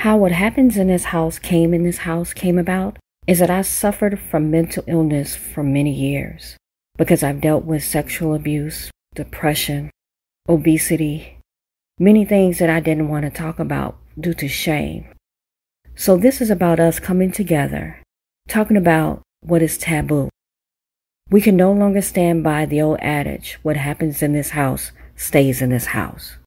How 0.00 0.16
what 0.16 0.32
happens 0.32 0.78
in 0.78 0.86
this 0.86 1.04
house 1.04 1.38
came 1.38 1.74
in 1.74 1.82
this 1.82 1.98
house 1.98 2.32
came 2.32 2.56
about 2.56 2.96
is 3.26 3.38
that 3.38 3.50
I 3.50 3.60
suffered 3.60 4.18
from 4.18 4.50
mental 4.50 4.82
illness 4.86 5.36
for 5.36 5.62
many 5.62 5.92
years 5.92 6.56
because 6.96 7.22
I've 7.22 7.42
dealt 7.42 7.66
with 7.66 7.84
sexual 7.84 8.32
abuse, 8.32 8.90
depression, 9.14 9.90
obesity, 10.48 11.36
many 11.98 12.24
things 12.24 12.60
that 12.60 12.70
I 12.70 12.80
didn't 12.80 13.10
want 13.10 13.26
to 13.26 13.30
talk 13.30 13.58
about 13.58 13.98
due 14.18 14.32
to 14.32 14.48
shame. 14.48 15.04
So, 15.96 16.16
this 16.16 16.40
is 16.40 16.48
about 16.48 16.80
us 16.80 16.98
coming 16.98 17.30
together, 17.30 18.00
talking 18.48 18.78
about 18.78 19.20
what 19.42 19.60
is 19.60 19.76
taboo. 19.76 20.30
We 21.28 21.42
can 21.42 21.56
no 21.56 21.72
longer 21.72 22.00
stand 22.00 22.42
by 22.42 22.64
the 22.64 22.80
old 22.80 23.00
adage 23.00 23.58
what 23.62 23.76
happens 23.76 24.22
in 24.22 24.32
this 24.32 24.50
house 24.50 24.92
stays 25.14 25.60
in 25.60 25.68
this 25.68 25.92
house. 25.92 26.38